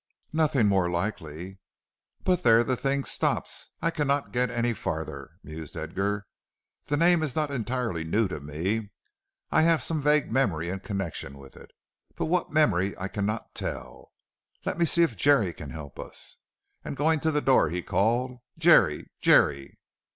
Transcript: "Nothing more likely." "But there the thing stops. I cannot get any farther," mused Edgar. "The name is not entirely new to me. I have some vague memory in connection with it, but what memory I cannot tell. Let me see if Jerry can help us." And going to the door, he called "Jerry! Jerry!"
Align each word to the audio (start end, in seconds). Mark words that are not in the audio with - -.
"Nothing 0.33 0.67
more 0.67 0.89
likely." 0.89 1.59
"But 2.23 2.41
there 2.41 2.63
the 2.63 2.75
thing 2.75 3.03
stops. 3.03 3.69
I 3.83 3.91
cannot 3.91 4.31
get 4.31 4.49
any 4.49 4.73
farther," 4.73 5.29
mused 5.43 5.77
Edgar. 5.77 6.25
"The 6.85 6.97
name 6.97 7.21
is 7.21 7.35
not 7.35 7.51
entirely 7.51 8.03
new 8.03 8.27
to 8.27 8.39
me. 8.39 8.89
I 9.51 9.61
have 9.61 9.83
some 9.83 10.01
vague 10.01 10.31
memory 10.31 10.69
in 10.69 10.79
connection 10.79 11.37
with 11.37 11.55
it, 11.55 11.69
but 12.15 12.25
what 12.25 12.51
memory 12.51 12.97
I 12.97 13.09
cannot 13.09 13.53
tell. 13.53 14.11
Let 14.65 14.79
me 14.79 14.85
see 14.85 15.03
if 15.03 15.15
Jerry 15.15 15.53
can 15.53 15.69
help 15.69 15.99
us." 15.99 16.37
And 16.83 16.97
going 16.97 17.19
to 17.19 17.29
the 17.29 17.39
door, 17.39 17.69
he 17.69 17.83
called 17.83 18.39
"Jerry! 18.57 19.11
Jerry!" 19.19 19.77